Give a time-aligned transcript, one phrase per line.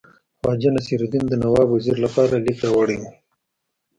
[0.39, 3.11] خواجه نصیرالدین د نواب وزیر لپاره لیک راوړی وو.